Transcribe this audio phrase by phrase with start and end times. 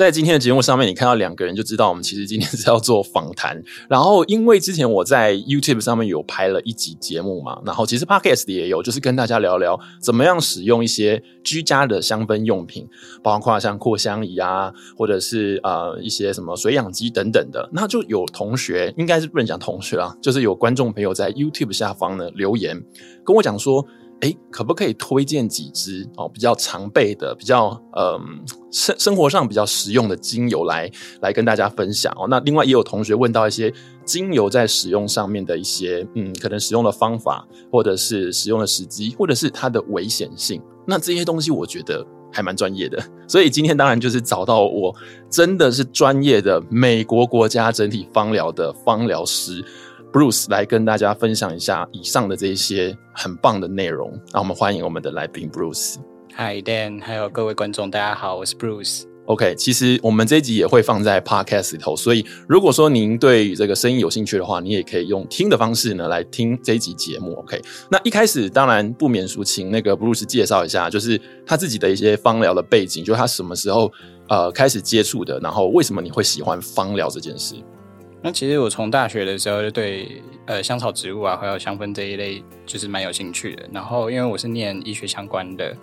[0.00, 3.62] 在今天的节目上面，你看到两个人就知道我们其实今天是要做访谈。
[3.86, 12.88] 然后，因为之前我在 YouTube 上面有拍了一集节目嘛，然后其实 Podcast 也有，就是跟大家聊聊怎么样使用一些居家的香氛用品，
[13.22, 17.68] 包括像扩香仪啊，或者是呃一些什么水氧机等等的。
[17.70, 22.82] 那就有同学，应该是不能讲同学啊，就是有观众朋友在 YouTube 下方呢留言
[23.22, 23.86] 跟我讲说。
[24.20, 30.90] 哎，可不可以推荐几支哦比较常备的、比较嗯生生活上比较实用的精油来
[31.22, 32.26] 来跟大家分享哦？
[32.28, 33.72] 那另外也有同学问到一些
[34.04, 40.60] 精油在使用上面的一些嗯可能使用的方法，或者是使用的时机，或者是它的危险性。
[40.86, 44.94] 那这些东西我觉得还蛮专业的，所以今天当然就是找到我
[45.30, 49.64] 真的是专业的美国国家整体芳疗的芳疗师。
[50.12, 54.12] Bruce 来跟大家分享一下以上的这一些很棒的内容。
[54.32, 55.96] 那我们欢迎我们的来宾 Bruce。
[56.36, 59.04] Hi Dan，还有各位观众，大家好，我是 Bruce。
[59.26, 67.34] OK，其实我们这一集也会放在 Podcast 里头，所以如果说您对这个声音有兴趣的话，你也可以用听的方式呢来听这一集节目。
[67.34, 73.92] OK，那一开始当然不免俗，请那个 Bruce 介绍一下，就是他自己的一些芳疗的背景，就是他什么时候
[74.28, 77.54] 呃开始接触的，然后为什么你会喜欢芳疗这件事。
[78.22, 83.68] 那其实我从大学的时候就对呃香草植物啊，还有香氛这一类就是蛮有兴趣的。
[83.72, 85.76] 然后因为我是念医学相关的，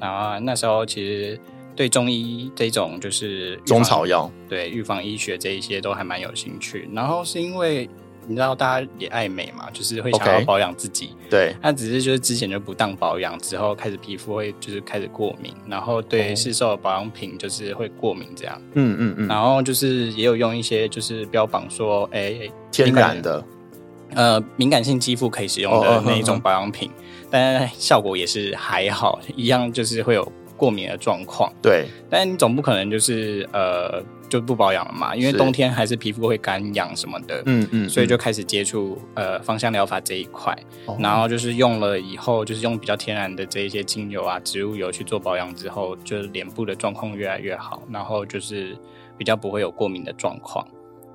[0.00, 1.38] 然后那时候其实
[1.76, 6.88] 对中医这种就是中草药，对预防医学这一些都还蛮有兴趣。
[6.92, 7.88] 然后是因为。
[8.26, 11.06] 你知道大家也爱美嘛，就是会想要保养自己。
[11.26, 18.62] Okay, 对，那只是就是之前就不当保养，之后开始皮肤会就是开始过敏，然后对市售的保养品就是会过敏这样。
[18.74, 19.28] 嗯嗯嗯。
[19.28, 23.44] 然后就是也有用一些就是标榜说，哎、欸，天然的，
[24.14, 26.92] 呃，敏感性肌肤可以使用的那一种保养品，哦、
[27.30, 30.32] 但效果也是还好，一样就是会有
[30.62, 31.52] 过敏的状况。
[31.60, 34.00] 对，但你总不可能就是呃。
[34.32, 40.56] 就不保养了嘛，因为冬天还是皮肤会干痒什么的，嗯嗯，所以就开始接触呃芳香疗法这一块，
[40.86, 48.74] 哦，然后就是用了以后，就是用比较天然的这一些精油啊、植物油去做保养之后，就是脸部的状况越来越好，然后就是
[49.18, 50.66] 比较不会有过敏的状况，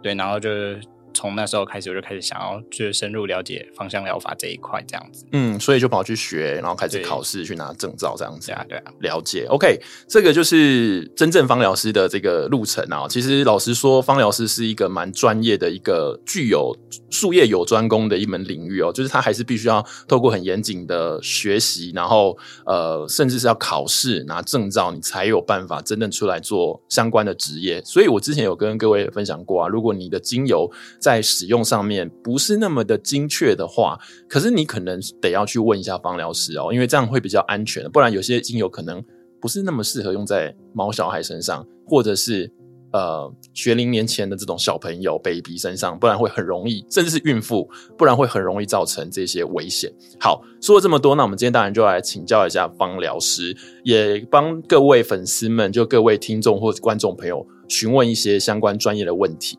[0.04, 0.80] 对，然后就是。
[1.18, 5.26] 从那时候开始，我就开始想要去深入了解芳香疗法这一块，这样子。
[5.32, 8.52] 嗯，所以就跑去学，然后开始考试，去拿证照，这样子。
[8.52, 9.48] 对啊，对啊，了解。
[9.50, 13.08] OK，这个就是真正芳疗师的这个路程啊。
[13.10, 16.78] 其实老实说，芳疗师是一个蛮专业的一个具有
[17.10, 18.94] 术业有专攻的一门领域哦。
[18.94, 27.82] 就是他还是必须要透过很严谨的学习，然后呃，甚至是要考试拿证照，你才有办法真正出来做相关的职业。
[27.84, 33.98] 所以我之前有跟各位分享过啊，如果你的精油在在使用上面不是那么的精确的话，
[34.28, 37.90] 可是你可能得要去问一下芳疗师哦，因为这样会比较安全。
[37.90, 39.02] 不然有些精油可能
[39.40, 42.52] 不是那么适合用在毛小孩身上，或者是
[42.92, 49.90] 呃学龄年前的这种小朋友 baby 身上，不然会很容易，甚至是孕妇，不然会很容易造成这些危险。
[50.20, 59.58] 好，说了这么多，那我们今天当然就来请教一下芳疗师，也帮各位粉丝们，就各位听众或者观众朋友询问一些相关专业的问题。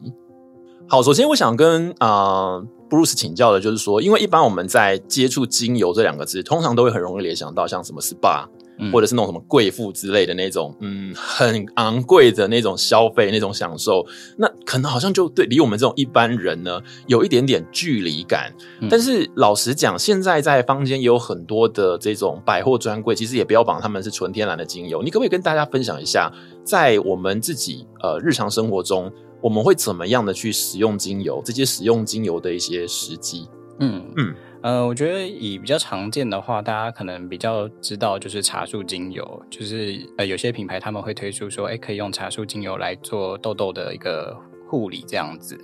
[0.91, 8.47] 好，首先我想跟啊、呃、Bruce 请教的就是说，因为一般我们在接触精油这两个字，通常都会很容易联想到像什么 SPA、
[8.78, 14.06] 嗯、或者是那种什么贵妇之类的那种，嗯，很昂贵的那种消费、那种享受，
[14.37, 18.53] 那可能好像就对离我们这种一般人呢有一点点距离感。
[18.81, 25.03] 嗯、但是老实讲，现在在坊间也有很多的这种百货专柜，其实也标榜他们是纯天然的精油。
[25.03, 26.33] 你可不可以跟大家分享一下，
[26.65, 31.43] 在我们自己呃日常生活中，我们会怎么样的去使用精油？
[31.44, 33.49] 这些使用精油的一些时机？
[33.81, 44.37] 嗯嗯呃，我觉得以比较常见的话，大家可能比较知道就是茶树精油，就是呃有些品牌他们会推出说，哎，可以用茶树精油来做痘痘的一个
[44.69, 45.56] 护理这样子。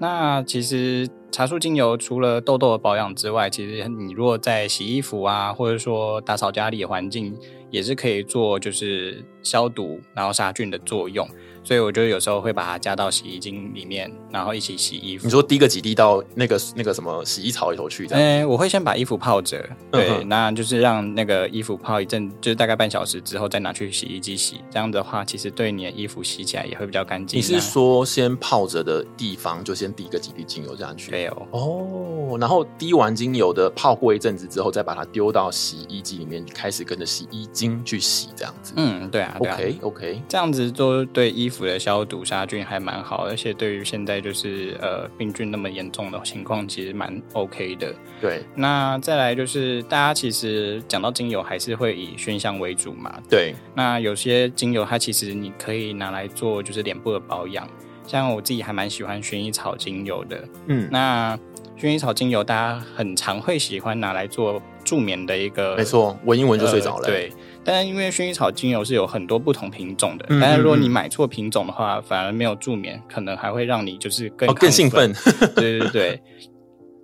[0.00, 7.38] 那其实茶树精油除了痘痘的保养之外，其实你如果在洗衣服啊，或者说打扫家里的环境，
[7.70, 11.24] 也是可以做就是消毒然后杀菌的作用。
[11.66, 15.24] 所以我就有时候会把它加到洗衣精里面，然后一起洗衣服。
[15.24, 18.06] 你说滴个几滴到那个那个什么洗衣槽里头去？
[18.06, 18.22] 这样？
[18.22, 24.60] 欸，我会先把衣服泡着，对，嗯，那就是让那个衣服泡一阵，就是大概半小时之后再拿去洗衣机洗。
[24.70, 27.38] 这样的话，其实对你的衣服洗起来也会比较干净。
[27.38, 31.10] 你是说先泡着的地方就先滴个几滴精油这样去？
[31.12, 31.46] 对哦。
[31.52, 38.74] 哦哦，然后滴完精油的泡过一阵子之后，再把它丢到洗衣机里面，开始跟着洗衣精去洗，这样子。
[38.76, 47.94] 嗯，对啊，对啊，OK OK，这样子做对衣服的消毒杀菌还蛮好，而且对于现在就是呃病菌那么严重的情况，其实蛮 OK 的。
[48.20, 53.20] 对，那再来就是大家其实讲到精油，还是会以熏香为主嘛。
[53.28, 57.68] 对，那有些精油它其实你可以拿来做就是脸部的保养。
[58.06, 61.38] 像我自己还蛮喜欢薰衣草精油的，嗯，那
[61.78, 67.06] 薰衣草精油大家很常会喜欢拿来做助眠的一个，没错，闻一闻就睡着了。
[67.06, 67.32] 呃，对，
[67.64, 75.12] 但是因为薰衣草精油是有很多不同品种的，嗯嗯嗯，但是如果你买错品种的话，反而没有助眠，可能还会让你就是更、哦、更兴奋。
[75.56, 76.22] 对对对，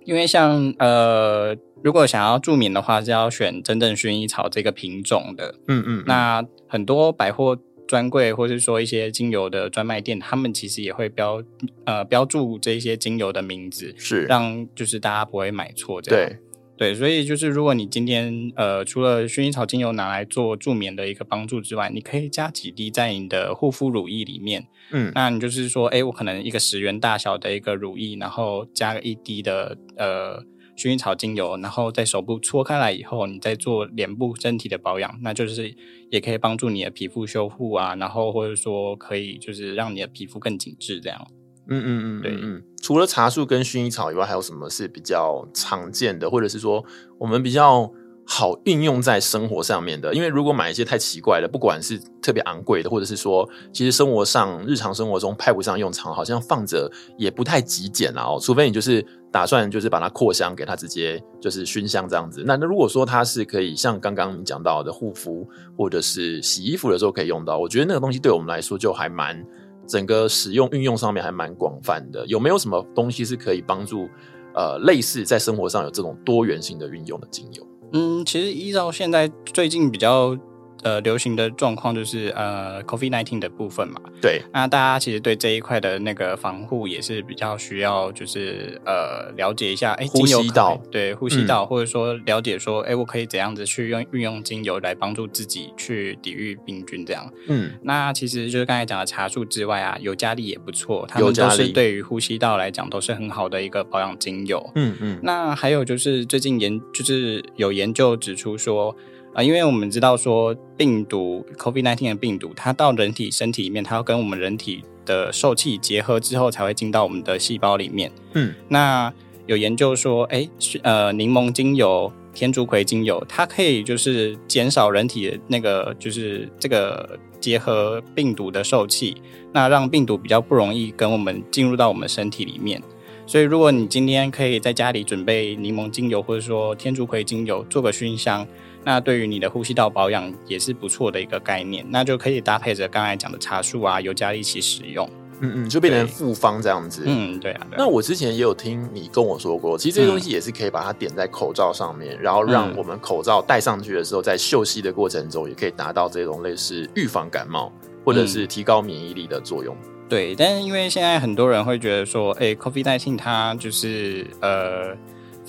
[0.05, 5.55] 因为像呃，如果想要助眠的话，是要选真正薰衣草这个品种的。
[5.67, 7.57] 嗯，嗯嗯，那很多百货。
[7.87, 11.43] 专柜或是说一些精油的专卖店，他们其实也会标
[11.83, 16.29] 呃标注这些精油的名字，是让就是大家不会买错这样。
[16.29, 16.37] 对
[16.81, 24.67] 对，所以就是如果你今天呃除了薰衣草精油拿来做助眠的一个帮助之外，你可以加几滴在你的护肤乳液里面。
[24.91, 30.43] 嗯，那你就是说，哎，我可能一个十元大小的一个乳液，然后加个一滴的呃。
[30.77, 35.71] 薰衣草精油，然后在手部搓开来以后，你再做脸部身体的保养，那就是
[36.09, 41.27] 也可以帮助你的皮肤修复啊，然后或者说可以就是让你的皮肤更紧致这样。
[41.71, 42.61] 嗯嗯嗯，对嗯。
[42.81, 46.83] 除了茶树跟薰衣草以外，还有什么是比较常见的，或者是说
[47.17, 47.91] 我们比较
[48.25, 58.23] 好运用在生活上面的，因为如果买一些太奇怪的，不管是特别昂贵的，或者是说其实生活上日常生活中派不上用场，好像放着也不太极简啊。
[58.23, 62.43] 哦，除非你就是打算就是把它扩香，给它直接就是熏香这样子。
[62.45, 65.47] 那那如果说它是可以像刚刚你讲到的护肤
[65.77, 69.45] 或者是洗衣服的时候可以用到，我觉得那个东西对我们来说就还蛮
[69.91, 72.25] 整个使用运用上面还蛮广泛的。
[72.25, 74.07] 有没有什么东西是可以帮助
[74.55, 77.67] 呃类似在生活上有这种多元性的运用的精油？
[77.91, 80.37] 嗯，其实依照现在最近比较
[80.83, 84.01] 呃流行的状况，就是呃 COVID-19 的部分嘛。
[84.19, 97.31] 对，那大家其实对这一块的那个防护也是比较需要，就是呃了解一下，哎，呼吸道，对，呼吸道，嗯、或者说了解说，哎，我可以怎样子去用运用精油来帮助自己去抵御病菌这样。
[97.47, 104.67] 嗯，那其实就是刚才讲的茶树之外啊，尤加利也不错，它们都是对于呼吸道来讲都是很好的一个保养精油。
[104.73, 107.91] 嗯嗯，那还有就是最近研就是有研。
[107.91, 108.95] 究指出说，啊、
[109.33, 118.11] 呃，因为我们知道说病毒 COVID-19 的病毒，它到人体身体里面，它要跟我们人体的受气结合之后，才会进到我们的细胞里面。
[118.33, 119.13] 嗯，那
[119.45, 120.47] 有研究说，哎，
[120.83, 129.15] 呃，柠檬精油、天竺葵精油，它可以就是减少人体的那个就是这个结合病毒的受气，
[129.53, 132.81] 那让病毒比较不容易跟我们进入到我们身体里面。
[133.25, 138.45] 所以，如果你今天可以在家里准备柠檬精油，或者说天竺葵精油做个熏香，
[138.83, 141.85] 那对于你的呼吸道保养也是不错的一个概念。
[141.89, 145.09] 那就可以搭配着刚才讲的茶树啊、尤加利一起使用。
[145.43, 147.01] 嗯嗯，就变成复方这样子。
[147.03, 147.67] 嗯，对啊。
[147.75, 157.73] 那我之前也有听你跟我说过，其实这些东西也是可以把它点在口罩上面，嗯、然后让我们口罩戴上去的时候，在嗅吸的过程中，也可以达到这种类似预防感冒
[158.05, 159.75] 或者是提高免疫力的作用。
[160.07, 164.95] 对，但是因为现在很多人会觉得说，哎，COVID-19 它就是呃，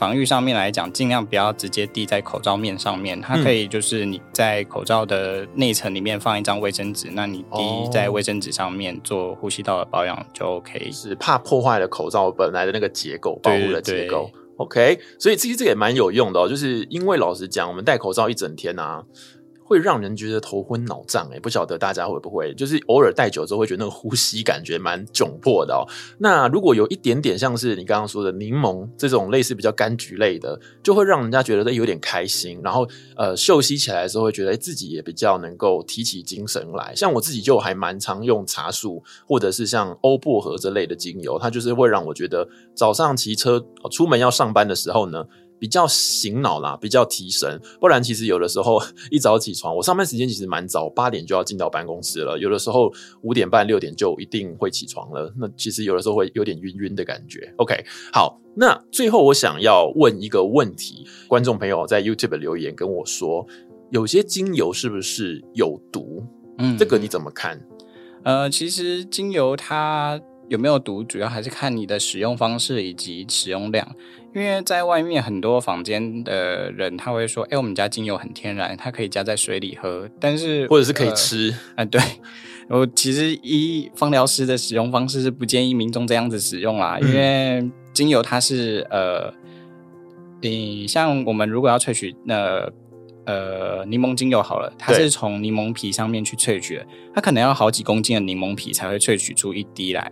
[0.03, 10.91] 防御上面来讲，尽量不要直接滴在口罩面上面，它可以就是你在口罩的内层里面放一张卫生纸，那你滴在卫生纸上面做呼吸道的保养就 OK。
[10.91, 14.29] 是怕破坏了口罩本来的那个结构，保护的结构。
[14.57, 19.05] OK，所以其实这个也蛮有用的哦，就是因为老实讲，我们戴口罩一整天啊。
[19.65, 25.87] 会让人觉得头昏脑胀，哎，不晓得大家会不会，就是偶尔戴久之后会觉得那个呼吸感觉蛮窘迫的哦。
[26.19, 36.95] 那如果有一点点像是你刚刚说的柠檬这种类似比较柑橘类的，就会让人家觉得有点开心，然后呃嗅吸起来的时候会觉得自己也比较能够提起精神来。
[36.95, 45.25] 像我自己就还蛮常用茶树或者是像欧薄荷这类的精油，它就是会让我觉得早上骑车出门要上班的时候呢。
[45.63, 47.61] 比较醒脑啦，比较提神。
[47.81, 52.37] 不然其实有的时候一早起床，我上班时间其实蛮早，八点就要进到办公室了。
[52.37, 55.33] 有的时候五点半、六点就一定会起床了。
[55.39, 57.55] 那其实有的时候会有点晕晕的感觉。
[57.59, 57.77] OK，
[58.13, 63.47] 好，那最后我想要问一个问题，观众朋友在 YouTube 留言跟我说，
[63.93, 66.27] 有些精油是不是有毒？
[66.59, 67.65] 嗯，这个你怎么看？
[68.25, 70.21] 呃，其实精油它
[70.53, 73.97] 有没有毒，主要还是看你的使用方式以及使用量。
[74.35, 81.51] 因为在外面很多房间的人，他会说：“哎，我们家精油很天然，它可以加在水里喝。”但是或者是可以吃。
[81.51, 82.01] 啊、呃呃，对，
[82.69, 89.33] 我其实一芳疗师的使用方式是不建议民众这样子使用啦，嗯、因为精油它是呃
[90.43, 92.71] 你像我们如果要萃取那
[93.27, 100.11] 呃柠檬精油好了，它是从柠檬皮上面去萃取的，它可能要好几公斤的柠檬皮才会萃取出一滴来。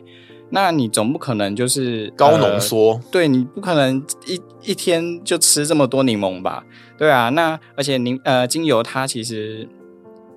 [0.51, 6.65] 那你总不可能就是高浓缩，呃，对，你不可能一一天就吃这么多柠檬吧？
[6.99, 9.69] 对啊，那而且柠呃精油它其实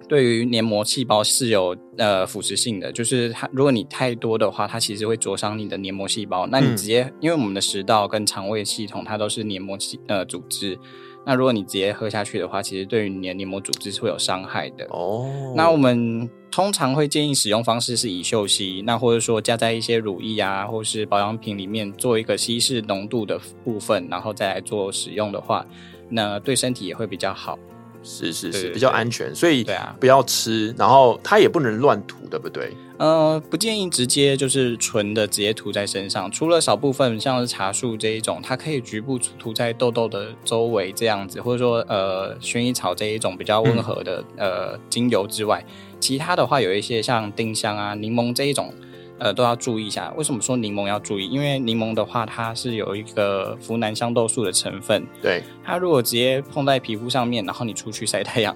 [0.07, 6.45] 对于黏膜细胞是有呃腐蚀性的，就是它如果你太多的话，它其实会灼伤你的黏膜细胞。
[6.47, 10.77] 那你直接，嗯、因为我们的食道跟肠胃系统它都是黏膜细呃组织。
[11.25, 15.25] 那如果你直接喝下去的话，其实对于你的黏膜组织是会有伤害的哦。
[15.55, 25.65] 那我们通常会建议使用方式是乙醯烯，那或者说加在一些乳液啊，或是保养品里面做一个稀释浓度的部分，然后再来做使用的话，
[26.09, 27.57] 那对身体也会比较好。
[28.03, 32.71] 是是是，比较安全，所以对啊，不要吃，然后它也不能乱涂，对不对？
[32.99, 45.65] 呃，不建议直接就是纯的直接涂在身上，除了少部分像是茶树这一种，它可以局部涂在痘痘的周围这样子，或者说呃薰衣草这一种比较温和的、嗯、呃精油之外，
[46.03, 48.73] 其他的话有一些像丁香啊、柠檬这一种。
[49.19, 50.11] 呃，都要注意一下。
[50.17, 51.29] 为什么说柠檬要注意？
[51.29, 55.05] 因为柠檬的话，它是有一个呋喃香豆素的成分。
[55.21, 58.53] 对，它如果直接碰在皮肤上面，然后你出去晒太阳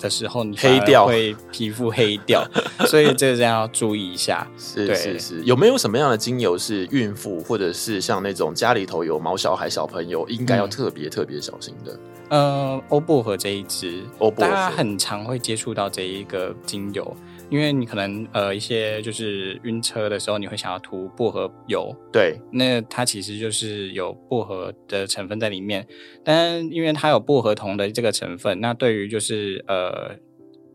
[0.00, 2.44] 的时候，你黑掉会皮肤黑掉，
[2.88, 4.44] 所以这个要注意一下。
[4.58, 11.92] 是是是，有没有什么样的精油是孕妇或者是像那种家里头有毛小孩小朋友应该要特别特别小心的？
[11.92, 12.00] 嗯、
[12.30, 17.16] 呃，欧薄荷这一支，欧薄荷大家很常会接触到这一个精油。
[17.50, 25.86] 因为你可能呃一些就是晕车的时候，你会想要涂薄荷油，对，那它其实就是有薄荷的成分在里面，
[26.22, 30.14] 但因为它有薄荷酮的这个成分，那对于就是呃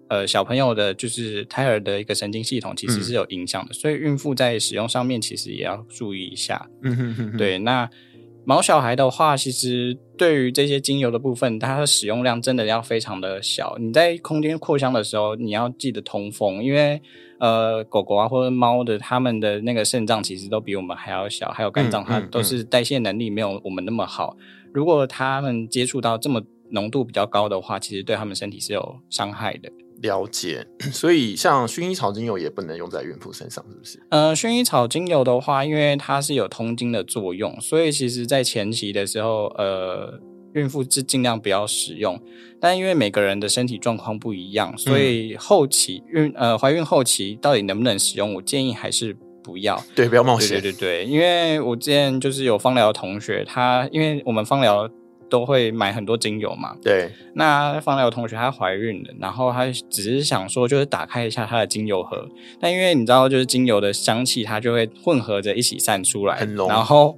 [0.08, 6.68] 呃小朋友的，就是胎儿的一个神经系统其实是有影响的，嗯、所以孕妇在使用上面其实也要注意一下。
[6.82, 7.88] 嗯哼哼哼，对，那。
[8.46, 13.78] 毛小孩的话，其实对于这些精油的部分，它的使用量真的要非常的小。
[13.80, 17.02] 你在空间扩香的时候，你要记得通风，因为
[17.40, 24.36] 呃，狗狗啊或者猫的，它们的那个肾脏其实都比我们还要小，还有肝脏，它都是代谢能力没有我们那么好。
[24.74, 29.70] 如果它们接触到这么浓度比较高的话，其实对它们身体是有伤害的。
[30.02, 34.00] 了解， 所以像薰衣草精油也不能用在孕妇身上，是不是？
[34.10, 40.20] 呃，薰衣草精油的话，因为它是有通经的作用，所以其实在前期的时候，呃，
[40.54, 42.20] 孕妇是尽量不要使用。
[42.60, 49.84] 但因为每个人的身体状况不一样，所以后期孕呃怀孕后期到底能不能使用，我建议还是不要。
[49.94, 50.62] 对，不要冒险。
[50.62, 54.90] 对对对，因为我之前就是有芳疗同学，他因为我们芳疗。
[55.34, 56.76] 都会买很多精油嘛？
[56.80, 57.12] 对。
[57.34, 66.70] 那方疗同学她怀孕了，然后她只是想说，就是打开一下她的精油盒，但因为你知道，就是精油的香气，它就会混合着一起散出来，很浓。
[66.70, 67.18] 然后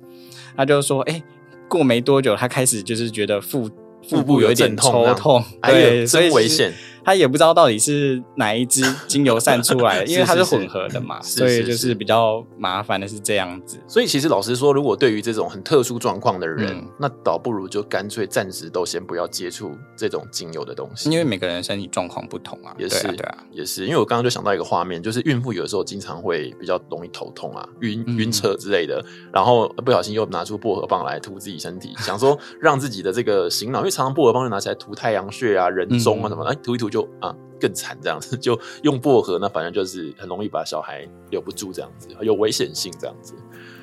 [0.56, 1.24] 她就说：“哎、欸，
[1.68, 3.70] 过没多久，她开始就是觉得腹
[4.08, 6.72] 腹部有一点抽痛，对，所以危险。”
[7.06, 13.80] 他也不知道到底是哪一支精油散出来的， 因为它是混合的嘛，所以就是比较麻烦的是这样子。
[13.88, 22.74] 所以其实老实说，如果对于这种很特殊状况的人，嗯，那倒不如就干脆暂时都先不要接触这种精油的东西，因为每个人身体状况不同啊。
[22.80, 23.86] 也是，对啊，也是。
[23.86, 37.36] 因为我刚刚就想到一个画面，就是孕妇有的时候经常会比较容易头痛啊、晕晕车之类的，然后不小心又拿出薄荷棒来涂自己身体，想说让自己的这个醒脑，因为常常薄荷棒就拿起来涂太阳穴啊、人中啊什么，哎，涂一涂就啊。
[37.58, 43.34] 更惨这样子， 就用薄荷，那反正就是很容易把小孩留不住这样子，有危险性这样子。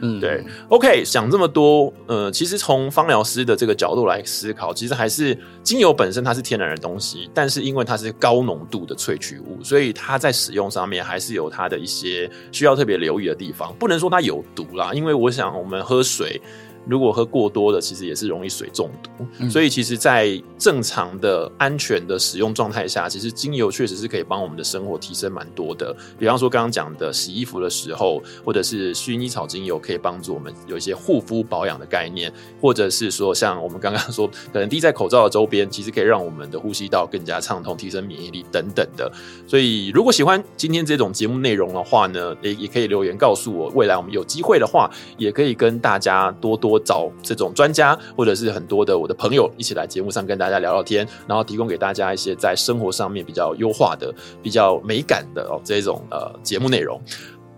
[0.02, 0.44] 嗯，对。
[0.68, 13.74] OK，想这么多，呃，其实从芳疗师的这个角度来思考，其实还是精油本身它是天然的东西，但是因为它是高浓度的萃取物，所以它在使用上面还是有它的一些需要特别留意的地方。
[13.78, 16.38] 不能说它有毒啦，因为我想我们喝水。
[16.86, 19.10] 如果喝过多的，其实也是容易水中毒。
[19.38, 19.50] 嗯。
[19.50, 25.94] 所以，其实，在正常的、安全的使用状态下，其实精油确实是可以帮我们的生活提升蛮多的。
[26.18, 39.10] 比方说，刚刚讲的洗衣服的时候，或者是薰衣草精油可以帮助我们有一些护肤保养的概念，或者是说，像我们刚刚说，可能滴在口罩的周边，其实可以让我们的呼吸道更加畅通，提升免疫力等等的。
[39.46, 46.71] 所以，如果喜欢今天这种节目内容的话呢，也也可以留言告诉我，未来我们有机会的话，也可以跟大家多多。
[46.72, 54.12] 我找这种专家，或者是很多的我的朋友一起来节目上跟大家聊聊天，然后提供给大家一些在生活上面比较优化的、
[54.42, 57.00] 比较美感的哦这种呃节目内容。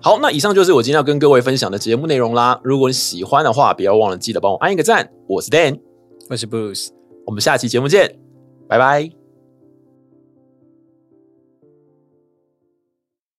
[0.03, 2.61] 好，那以上就是我今天要跟各位分享的节目内容啦。
[2.63, 5.09] 如果你喜欢的话，不要忘了记得帮我按一个赞。
[5.27, 5.81] 我是 Dan，
[6.29, 6.89] 我是 Bruce，
[7.25, 8.19] 我们下期节目见，
[8.69, 9.24] 拜拜。